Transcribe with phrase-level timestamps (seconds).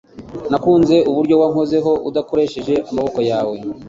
[0.51, 3.55] Nakunze uburyo wankozeho udakoresheje amaboko yawe